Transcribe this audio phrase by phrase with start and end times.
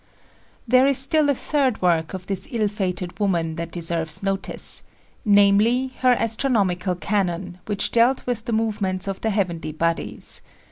[0.67, 4.81] There is still a third work of this ill fated woman that deserves notice
[5.23, 10.41] namely, her Astronomical Canon, which dealt with the movements of the heavenly bodies.